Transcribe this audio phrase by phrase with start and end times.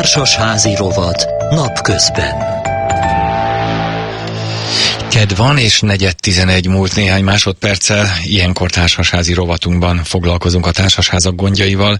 [0.00, 2.60] Társasházi rovat napközben.
[5.10, 8.10] Ked van, és negyed tizenegy múlt néhány másodperccel.
[8.22, 11.98] Ilyenkor társasházi rovatunkban foglalkozunk a társasházak gondjaival.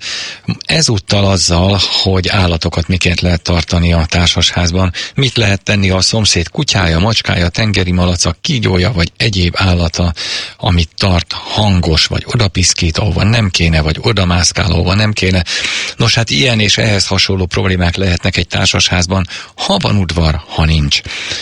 [0.65, 6.99] Ezúttal azzal, hogy állatokat miként lehet tartani a társasházban, mit lehet tenni a szomszéd kutyája,
[6.99, 10.13] macskája, tengeri malaca, kígyója vagy egyéb állata,
[10.57, 15.45] amit tart hangos, vagy odapiszkít, ahova nem kéne, vagy odamászkál, ahova nem kéne.
[16.01, 21.01] Nos, hát ilyen és ehhez hasonló problémák lehetnek egy társasházban, ha van udvar, ha nincs.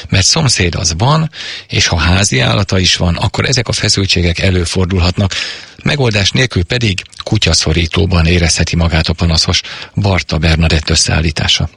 [0.08, 1.30] Mert szomszéd az van,
[1.68, 5.34] és ha házi állata is van, akkor ezek a feszültségek előfordulhatnak,
[5.82, 9.60] megoldás nélkül pedig kutyaszorítóban érezheti magát a panaszos
[9.94, 11.68] Barta Bernadett összeállítása.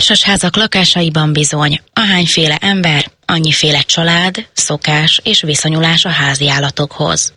[0.00, 7.32] Társasházak lakásaiban bizony, ahányféle ember, annyiféle család, szokás és viszonyulás a házi állatokhoz.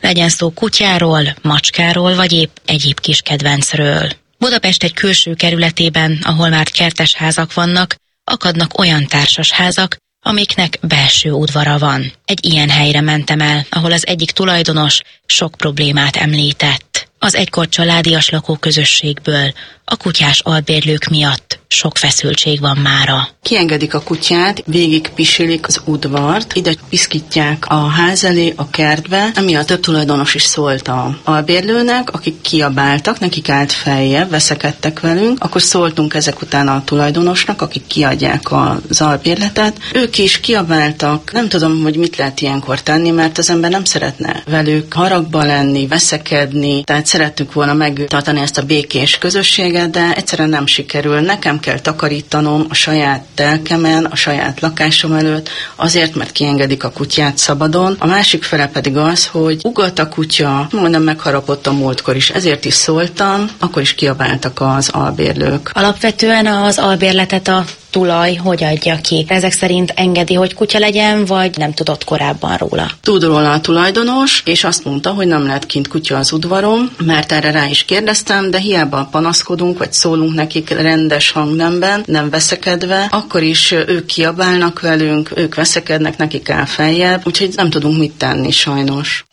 [0.00, 4.10] Legyen szó kutyáról, macskáról vagy épp egyéb kis kedvencről.
[4.38, 11.78] Budapest egy külső kerületében, ahol már kertes házak vannak, akadnak olyan társasházak, amiknek belső udvara
[11.78, 12.12] van.
[12.24, 17.08] Egy ilyen helyre mentem el, ahol az egyik tulajdonos sok problémát említett.
[17.18, 19.52] Az egykor családias lakóközösségből,
[19.84, 23.28] a kutyás albérlők miatt sok feszültség van mára.
[23.42, 29.54] Kiengedik a kutyát, végig pisilik az udvart, ide piszkítják a ház elé, a kertbe, ami
[29.54, 35.62] a több tulajdonos is szólt a albérlőnek, akik kiabáltak, nekik állt feljebb, veszekedtek velünk, akkor
[35.62, 39.78] szóltunk ezek után a tulajdonosnak, akik kiadják az albérletet.
[39.92, 44.42] Ők is kiabáltak, nem tudom, hogy mit lehet ilyenkor tenni, mert az ember nem szeretne
[44.46, 50.66] velük haragba lenni, veszekedni, tehát szerettük volna megtartani ezt a békés közösséget, de egyszerűen nem
[50.66, 51.20] sikerül.
[51.20, 57.38] Nekem kell takarítanom a saját telkemen, a saját lakásom előtt, azért, mert kiengedik a kutyát
[57.38, 57.96] szabadon.
[57.98, 62.64] A másik fele pedig az, hogy ugat a kutya, majdnem megharapott a múltkor is, ezért
[62.64, 65.70] is szóltam, akkor is kiabáltak az albérlők.
[65.74, 67.64] Alapvetően az albérletet a
[67.96, 69.24] tulaj hogy adja ki?
[69.28, 72.90] Ezek szerint engedi, hogy kutya legyen, vagy nem tudott korábban róla?
[73.02, 77.32] Tud róla a tulajdonos, és azt mondta, hogy nem lehet kint kutya az udvarom, mert
[77.32, 83.42] erre rá is kérdeztem, de hiába panaszkodunk, vagy szólunk nekik rendes hangnemben, nem veszekedve, akkor
[83.42, 89.24] is ők kiabálnak velünk, ők veszekednek, nekik el feljebb, úgyhogy nem tudunk mit tenni sajnos.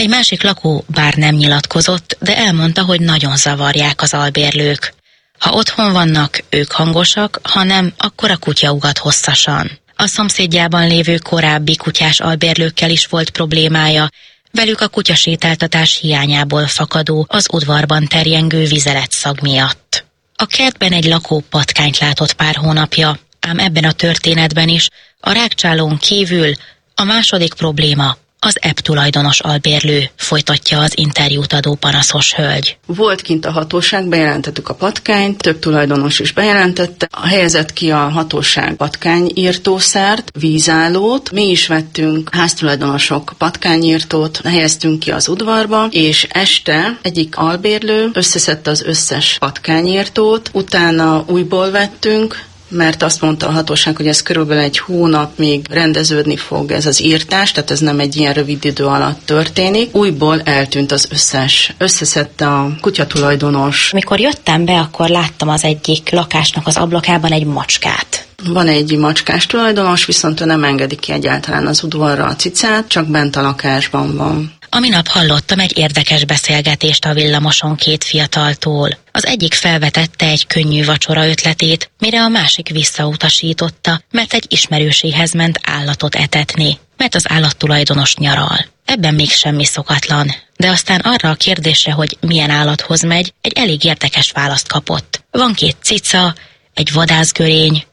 [0.00, 4.94] Egy másik lakó bár nem nyilatkozott, de elmondta, hogy nagyon zavarják az albérlők.
[5.38, 9.70] Ha otthon vannak, ők hangosak, ha nem, akkor a kutya ugat hosszasan.
[9.96, 14.08] A szomszédjában lévő korábbi kutyás albérlőkkel is volt problémája,
[14.50, 20.04] velük a kutyasétáltatás hiányából fakadó, az udvarban terjengő vizelet szag miatt.
[20.36, 24.88] A kertben egy lakó patkányt látott pár hónapja, ám ebben a történetben is
[25.20, 26.52] a rákcsálón kívül
[26.94, 32.76] a második probléma az EB tulajdonos albérlő, folytatja az interjút adó panaszos hölgy.
[32.86, 37.08] Volt kint a hatóság, bejelentettük a patkányt, több tulajdonos is bejelentette.
[37.10, 41.30] A helyezett ki a hatóság patkányírtószert, vízállót.
[41.30, 48.82] Mi is vettünk háztulajdonosok patkányírtót, helyeztünk ki az udvarba, és este egyik albérlő összeszedte az
[48.82, 55.38] összes patkányírtót, utána újból vettünk, mert azt mondta a hatóság, hogy ez körülbelül egy hónap
[55.38, 59.96] még rendeződni fog ez az írtás, tehát ez nem egy ilyen rövid idő alatt történik.
[59.96, 61.74] Újból eltűnt az összes.
[61.78, 63.90] Összeszedte a kutyatulajdonos.
[63.92, 68.24] Mikor jöttem be, akkor láttam az egyik lakásnak az ablakában egy macskát.
[68.44, 73.06] Van egy macskás tulajdonos, viszont ő nem engedi ki egyáltalán az udvarra a cicát, csak
[73.06, 74.52] bent a lakásban van.
[74.72, 78.98] A minap hallottam egy érdekes beszélgetést a villamoson két fiataltól.
[79.12, 85.60] Az egyik felvetette egy könnyű vacsora ötletét, mire a másik visszautasította, mert egy ismerőséhez ment
[85.62, 88.66] állatot etetni, mert az állattulajdonos nyaral.
[88.84, 93.84] Ebben még semmi szokatlan, de aztán arra a kérdésre, hogy milyen állathoz megy, egy elég
[93.84, 95.24] érdekes választ kapott.
[95.30, 96.34] Van két cica,
[96.74, 97.84] egy vadászgörény,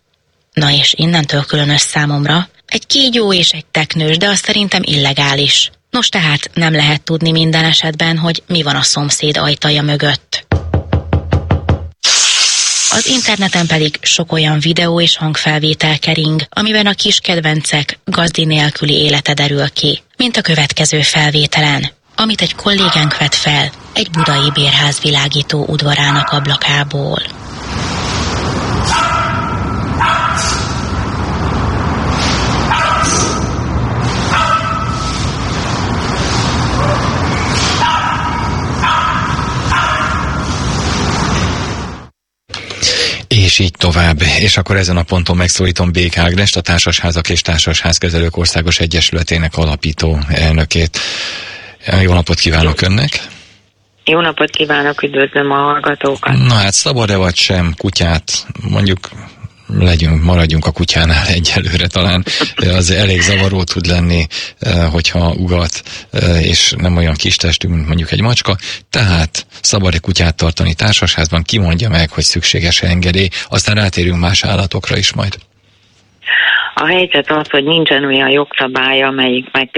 [0.53, 5.71] na és innentől különös számomra, egy kígyó és egy teknős, de azt szerintem illegális.
[5.97, 10.45] Nos tehát nem lehet tudni minden esetben, hogy mi van a szomszéd ajtaja mögött.
[12.91, 18.93] Az interneten pedig sok olyan videó és hangfelvétel kering, amiben a kis kedvencek gazdi nélküli
[18.93, 24.99] élete derül ki, mint a következő felvételen, amit egy kollégánk vett fel egy budai bérház
[25.01, 27.21] világító udvarának ablakából.
[43.57, 44.21] És így tovább.
[44.39, 50.19] És akkor ezen a ponton megszólítom Bék Ágnest, a Társasházak és Társasházkezelők Országos Egyesületének alapító
[50.29, 50.99] elnökét.
[52.01, 53.27] Jó napot kívánok Önnek!
[54.05, 56.37] Jó napot kívánok, üdvözlöm a hallgatókat!
[56.37, 59.09] Na hát szabad-e vagy sem kutyát, mondjuk
[59.67, 62.25] legyünk, maradjunk a kutyánál egyelőre talán,
[62.55, 64.27] az elég zavaró tud lenni,
[64.91, 65.83] hogyha ugat,
[66.41, 68.57] és nem olyan kis testű, mint mondjuk egy macska,
[68.89, 74.97] tehát szabad egy kutyát tartani társasházban, kimondja meg, hogy szükséges engedély, aztán rátérünk más állatokra
[74.97, 75.37] is majd.
[76.79, 79.69] A helyzet az, hogy nincsen olyan jogszabály, amelyik meg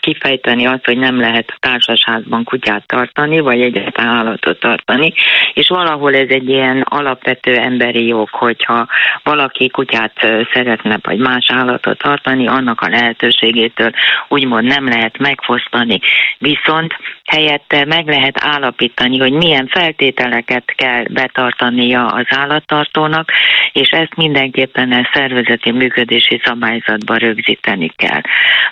[0.00, 5.12] kifejteni azt, hogy nem lehet társasházban kutyát tartani, vagy egyáltalán állatot tartani,
[5.54, 8.86] és valahol ez egy ilyen alapvető emberi jog, hogyha
[9.22, 10.12] valaki kutyát
[10.52, 13.90] szeretne, vagy más állatot tartani, annak a lehetőségétől
[14.28, 16.00] úgymond nem lehet megfosztani.
[16.38, 16.94] Viszont
[17.24, 23.30] helyette meg lehet állapítani, hogy milyen feltételeket kell betartania az állattartónak,
[23.72, 25.70] és ezt mindenképpen a szervezeti
[26.20, 28.20] működési szabályzatban rögzíteni kell.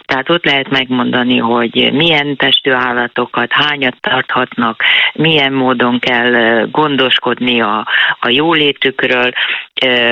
[0.05, 4.83] Tehát ott lehet megmondani, hogy milyen testű állatokat hányat tarthatnak,
[5.15, 7.87] milyen módon kell gondoskodni a,
[8.21, 9.33] a jólétükről,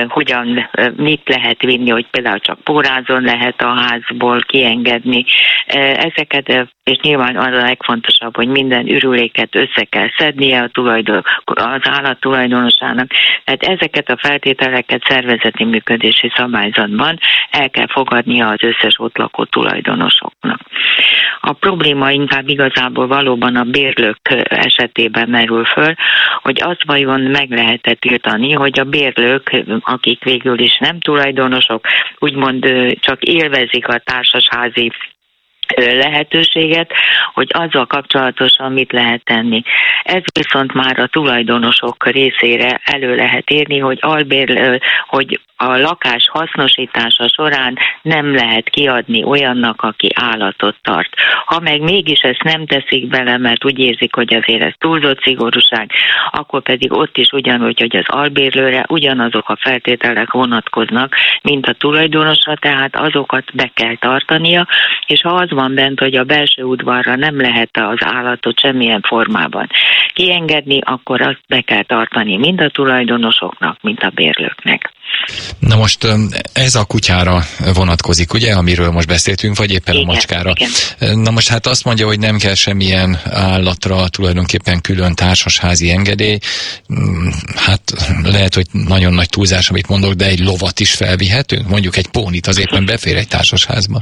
[0.07, 5.25] hogyan, mit lehet vinni, hogy például csak pórázon lehet a házból kiengedni.
[5.95, 11.81] Ezeket, és nyilván az a legfontosabb, hogy minden ürüléket össze kell szednie a tulajdon, az
[11.89, 13.09] állat tulajdonosának.
[13.43, 17.19] Tehát ezeket a feltételeket szervezeti működési szabályzatban
[17.51, 20.59] el kell fogadnia az összes ott lakó tulajdonosoknak.
[21.41, 25.93] A probléma inkább igazából valóban a bérlők esetében merül föl,
[26.41, 31.85] hogy azt vajon meg lehetett tiltani, hogy a bérlők, akik végül is nem tulajdonosok,
[32.19, 32.65] úgymond
[32.99, 34.91] csak élvezik a társasházi
[35.75, 36.91] lehetőséget,
[37.33, 39.61] hogy azzal kapcsolatosan mit lehet tenni.
[40.03, 47.27] Ez viszont már a tulajdonosok részére elő lehet érni, hogy albér, hogy a lakás hasznosítása
[47.27, 51.13] során nem lehet kiadni olyannak, aki állatot tart.
[51.45, 55.91] Ha meg mégis ezt nem teszik bele, mert úgy érzik, hogy azért ez túlzott szigorúság,
[56.31, 62.55] akkor pedig ott is ugyanúgy, hogy az albérlőre ugyanazok a feltételek vonatkoznak, mint a tulajdonosra,
[62.55, 64.67] tehát azokat be kell tartania,
[65.07, 69.67] és ha az van bent, hogy a belső udvarra nem lehet az állatot semmilyen formában
[70.13, 74.91] kiengedni, akkor azt be kell tartani mind a tulajdonosoknak, mind a bérlőknek.
[75.59, 76.07] Na most
[76.53, 77.43] ez a kutyára
[77.73, 80.53] vonatkozik, ugye, amiről most beszéltünk, vagy éppen igen, a macskára.
[80.55, 81.19] Igen.
[81.19, 86.37] Na most hát azt mondja, hogy nem kell semmilyen állatra tulajdonképpen külön társasházi engedély.
[86.93, 87.81] Mm, hát
[88.23, 92.47] lehet, hogy nagyon nagy túlzás, amit mondok, de egy lovat is felvihetünk, mondjuk egy pónit
[92.47, 94.01] az éppen befér egy társasházba.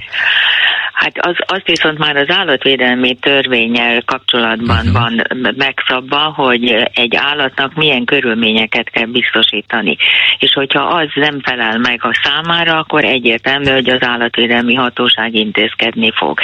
[0.96, 4.94] Hát az, azt viszont már az állatvédelmi törvényel kapcsolatban uh-huh.
[4.94, 5.24] van
[5.58, 9.98] megszabva, hogy egy állatnak milyen körülményeket kell biztosítani.
[10.40, 16.12] És hogyha az nem felel meg a számára, akkor egyértelmű, hogy az állatvédelmi hatóság intézkedni
[16.15, 16.39] fog.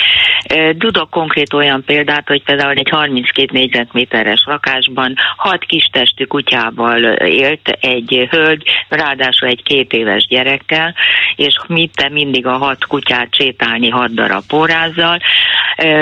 [0.78, 8.28] Tudok konkrét olyan példát, hogy például egy 32 négyzetméteres lakásban hat kistestű kutyával élt egy
[8.30, 10.96] hölgy, ráadásul egy két éves gyerekkel,
[11.36, 15.20] és mitte mindig a hat kutyát sétálni hat darab pórázzal,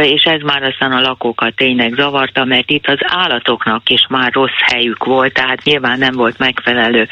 [0.04, 4.60] és ez már aztán a lakókat tényleg zavarta, mert itt az állatoknak is már rossz
[4.66, 7.08] helyük volt, tehát nyilván nem volt megfelelő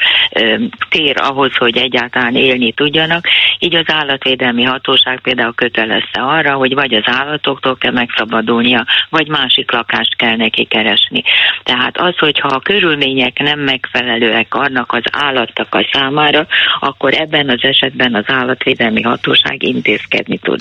[0.88, 3.26] tér ahhoz, hogy egyáltalán élni tudjanak.
[3.58, 9.72] Így az állatvédelmi hatóság például kötelezte arra, hogy vagy az állatoktól kell megszabadulnia, vagy másik
[9.72, 11.22] lakást kell neki keresni.
[11.62, 16.46] Tehát az, hogyha a körülmények nem megfelelőek annak az állatnak a számára,
[16.80, 20.60] akkor ebben az esetben az állatvédelmi hatóság intézkedni tud.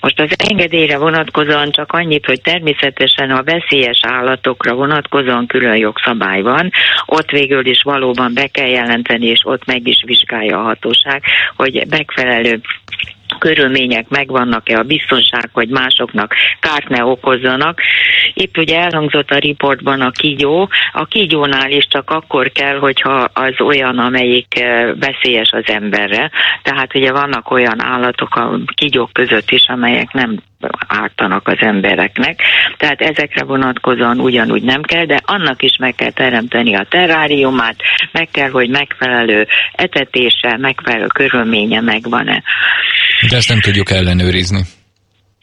[0.00, 6.70] Most az engedélyre vonatkozóan csak annyit, hogy természetesen a veszélyes állatokra vonatkozóan külön jogszabály van,
[7.06, 11.22] ott végül is valóban be kell jelenteni, és ott meg is vizsgálja a hatóság,
[11.56, 12.60] hogy megfelelő
[13.38, 17.80] körülmények megvannak-e a biztonság, hogy másoknak kárt ne okozzanak.
[18.34, 20.68] Itt ugye elhangzott a riportban a kígyó.
[20.92, 26.30] A kígyónál is csak akkor kell, hogyha az olyan, amelyik eh, veszélyes az emberre.
[26.62, 30.42] Tehát ugye vannak olyan állatok a kígyók között is, amelyek nem
[30.86, 32.40] ártanak az embereknek.
[32.76, 37.76] Tehát ezekre vonatkozóan ugyanúgy nem kell, de annak is meg kell teremteni a terráriumát,
[38.12, 42.42] meg kell, hogy megfelelő etetése, megfelelő körülménye megvan-e.
[43.28, 44.60] De ezt nem tudjuk ellenőrizni.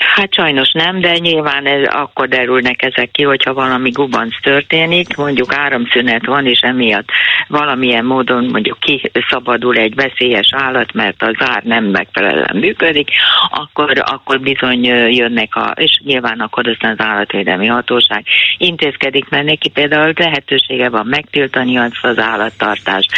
[0.02, 5.54] Hát sajnos nem, de nyilván ez, akkor derülnek ezek ki, hogyha valami gubanc történik, mondjuk
[5.54, 7.10] áramszünet van, és emiatt
[7.48, 13.10] valamilyen módon mondjuk kiszabadul egy veszélyes állat, mert a zár nem megfelelően működik,
[13.50, 18.26] akkor, akkor bizony jönnek, a, és nyilván akkor aztán az állatvédelmi hatóság
[18.58, 23.12] intézkedik, mert neki például lehetősége van megtiltani azt az állattartást,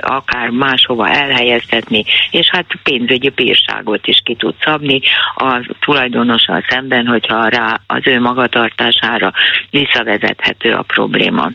[0.00, 5.00] akár máshova elhelyeztetni, és hát pénzügyi bírságot is ki tud szabni.
[5.34, 5.74] A
[6.08, 9.32] tulajdonossal szemben, hogyha rá az ő magatartására
[9.70, 11.50] visszavezethető a probléma.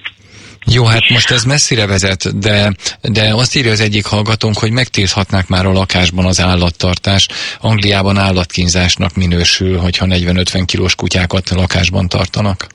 [0.66, 5.48] Jó, hát most ez messzire vezet, de, de azt írja az egyik hallgatónk, hogy megtilthatnák
[5.48, 7.28] már a lakásban az állattartás.
[7.60, 12.68] Angliában állatkínzásnak minősül, hogyha 40-50 kilós kutyákat lakásban tartanak.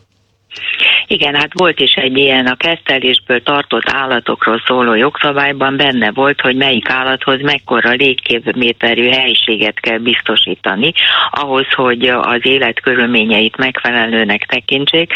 [1.11, 6.57] Igen, hát volt is egy ilyen a kesztelésből tartott állatokról szóló jogszabályban benne volt, hogy
[6.57, 10.93] melyik állathoz mekkora légkilométerű helyiséget kell biztosítani,
[11.31, 15.13] ahhoz, hogy az élet körülményeit megfelelőnek tekintsék.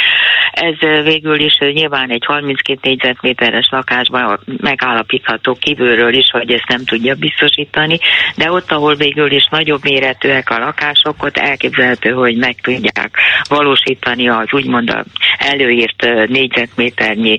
[0.53, 7.15] Ez végül is nyilván egy 32 négyzetméteres lakásban megállapítható kívülről is, hogy ezt nem tudja
[7.15, 7.99] biztosítani,
[8.37, 13.19] de ott, ahol végül is nagyobb méretűek a lakások, ott elképzelhető, hogy meg tudják
[13.49, 14.95] valósítani az úgymond
[15.39, 17.39] előírt írt négyzetméternyi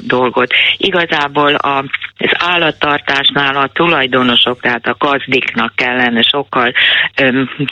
[0.00, 0.52] dolgot.
[0.76, 1.84] Igazából a,
[2.18, 6.72] az állattartásnál a tulajdonosok, tehát a gazdiknak kellene sokkal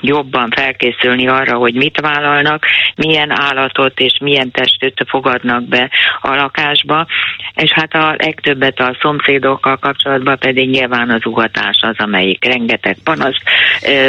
[0.01, 7.07] jobban felkészülni arra, hogy mit vállalnak, milyen állatot és milyen testőt fogadnak be a lakásba,
[7.55, 13.43] és hát a legtöbbet a szomszédokkal kapcsolatban pedig nyilván az ugatás az, amelyik rengeteg panaszt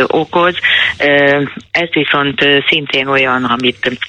[0.07, 0.55] okoz.
[0.99, 3.99] Ö, ez viszont szintén olyan, amit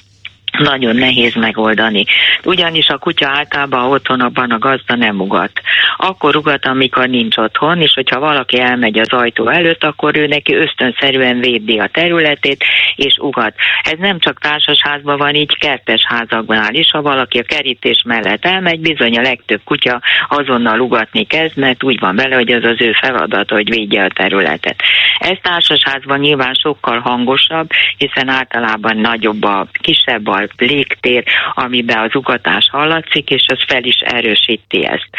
[0.57, 2.05] nagyon nehéz megoldani.
[2.43, 5.51] Ugyanis a kutya általában otthonabban a gazda nem ugat.
[5.97, 10.55] Akkor ugat, amikor nincs otthon, és hogyha valaki elmegy az ajtó előtt, akkor ő neki
[10.55, 12.63] ösztönszerűen védi a területét,
[12.95, 13.53] és ugat.
[13.83, 18.79] Ez nem csak társasházban van, így kertes házakban is, ha valaki a kerítés mellett elmegy,
[18.79, 22.91] bizony a legtöbb kutya azonnal ugatni kezd, mert úgy van vele, hogy az az ő
[22.91, 24.81] feladat, hogy védje a területet.
[25.17, 31.23] Ez társasházban nyilván sokkal hangosabb, hiszen általában nagyobb a kisebb a légtér,
[31.53, 35.09] amiben az ugatás hallatszik, és az fel is erősíti ezt.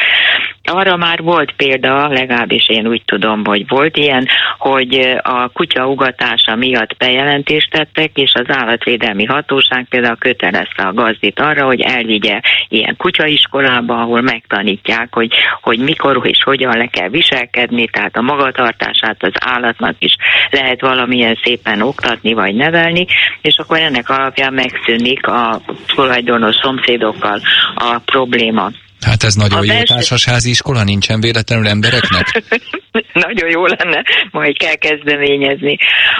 [0.66, 4.26] Arra már volt példa, legalábbis én úgy tudom, hogy volt ilyen,
[4.58, 11.40] hogy a kutya ugatása miatt bejelentést tettek, és az állatvédelmi hatóság például kötelezte a gazdit
[11.40, 17.88] arra, hogy elvigye ilyen kutyaiskolába, ahol megtanítják, hogy, hogy mikor és hogyan le kell viselkedni,
[17.88, 20.16] tehát a magatartását az állatnak is
[20.50, 23.06] lehet valamilyen szépen oktatni vagy nevelni,
[23.40, 25.60] és akkor ennek alapján megszűnik a
[25.94, 27.40] tulajdonos szomszédokkal
[27.74, 28.70] a probléma.
[29.00, 29.94] Hát ez nagyon a jó belső...
[29.94, 32.42] társasházi iskola, nincsen véletlenül embereknek?
[33.20, 35.76] nagyon jó lenne, majd kell kezdeményezni.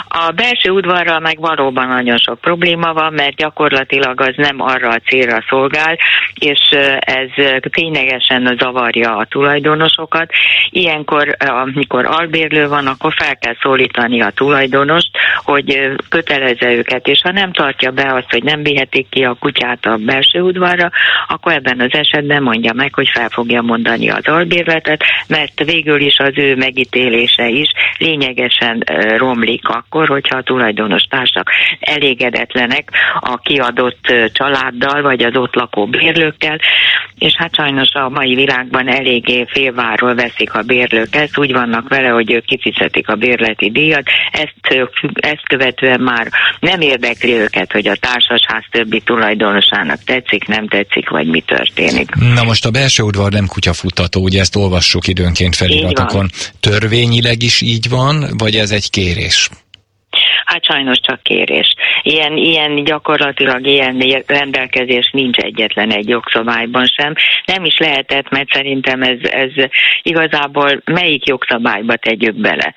[0.08, 5.00] A belső udvarral meg valóban nagyon sok probléma van, mert gyakorlatilag az nem arra a
[5.06, 5.98] célra szolgál,
[6.34, 6.58] és
[6.98, 7.28] ez
[7.70, 10.30] ténylegesen zavarja a tulajdonosokat.
[10.70, 15.10] Ilyenkor, amikor albérlő van, akkor fel kell szólítani a tulajdonost,
[15.44, 19.86] hogy kötelezze őket, és ha nem tartja be azt, hogy nem vihetik ki a kutyát
[19.86, 20.90] a belső udvarra,
[21.28, 26.18] akkor ebben az esetben mondja meg, hogy fel fogja mondani az albérletet, mert végül is
[26.18, 26.56] az ő
[26.90, 28.84] megítélése is lényegesen
[29.16, 31.50] romlik akkor, hogyha a tulajdonos társak
[31.80, 32.90] elégedetlenek
[33.20, 36.58] a kiadott családdal, vagy az ott lakó bérlőkkel,
[37.18, 42.08] és hát sajnos a mai világban eléggé félváról veszik a bérlők ezt, úgy vannak vele,
[42.08, 46.28] hogy ők kifizetik a bérleti díjat, ezt, ezt követően már
[46.60, 52.14] nem érdekli őket, hogy a társasház többi tulajdonosának tetszik, nem tetszik, vagy mi történik.
[52.14, 56.30] Na most a belső udvar nem kutyafutató, ugye ezt olvassuk időnként feliratokon.
[56.78, 59.50] Törvényileg is így van, vagy ez egy kérés?
[60.44, 61.74] Hát sajnos csak kérés.
[62.02, 67.14] Ilyen, ilyen gyakorlatilag ilyen rendelkezés nincs egyetlen egy jogszabályban sem.
[67.44, 69.50] Nem is lehetett, mert szerintem ez, ez
[70.02, 72.74] igazából melyik jogszabályba tegyük bele,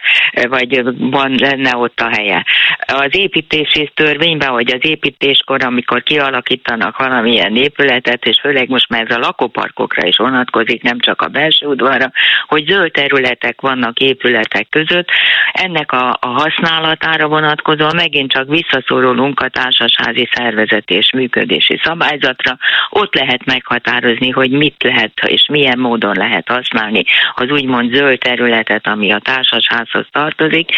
[0.49, 2.45] vagy van lenne ott a helye.
[2.85, 9.15] Az építési törvényben, vagy az építéskor, amikor kialakítanak valamilyen épületet, és főleg most már ez
[9.15, 12.11] a lakóparkokra is vonatkozik, nem csak a belső udvarra,
[12.47, 15.09] hogy zöld területek vannak épületek között,
[15.51, 22.57] ennek a, a használatára vonatkozóan megint csak visszaszorulunk a társasházi szervezet és működési szabályzatra.
[22.89, 27.03] Ott lehet meghatározni, hogy mit lehet és milyen módon lehet használni
[27.35, 30.69] az úgymond zöld területet, ami a társasházhoz tartozik.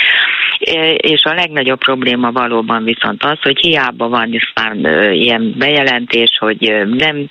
[0.59, 6.71] E, és a legnagyobb probléma valóban viszont az, hogy hiába van aztán ilyen bejelentés, hogy
[6.97, 7.29] nem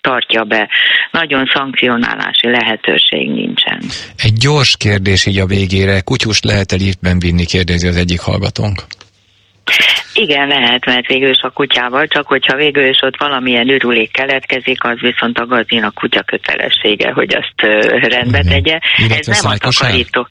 [0.00, 0.68] tartja be,
[1.10, 3.80] nagyon szankcionálási lehetőség nincsen.
[4.16, 6.00] Egy gyors kérdés így a végére.
[6.00, 8.20] Kutyust lehet-e liftben vinni, kérdezi az egyik
[8.58, 8.82] hallgatónk.
[10.14, 14.84] Igen, lehet, mert végül is a kutyával, csak hogyha végül is ott valamilyen ürülék keletkezik,
[14.84, 17.60] az viszont a gazin a kutya kötelessége, hogy azt
[17.90, 18.78] rendbe tegye.
[19.08, 20.28] Ez nem a takarító.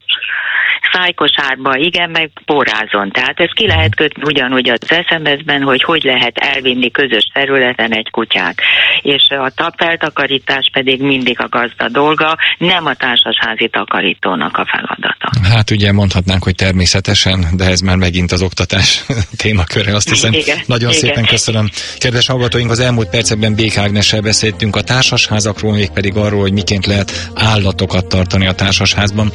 [0.92, 3.10] Szájkosárba, igen, meg porázon.
[3.10, 8.10] Tehát ezt ki lehet kötni ugyanúgy az SMS-ben, hogy hogy lehet elvinni közös területen egy
[8.10, 8.54] kutyát.
[9.02, 15.30] És a tap feltakarítás pedig mindig a gazda dolga, nem a társasházi takarítónak a feladata.
[15.52, 19.04] Hát ugye mondhatnánk, hogy természetesen, de ez már megint az oktatás
[19.42, 20.32] témaköre, azt hiszem.
[20.32, 21.00] Igen, Nagyon igen.
[21.00, 21.68] szépen köszönöm.
[21.98, 26.86] Kedves hallgatóink, az elmúlt percekben Bék Ágnessel beszéltünk a társasházakról, még pedig arról, hogy miként
[26.86, 29.32] lehet állatokat tartani a társasházban.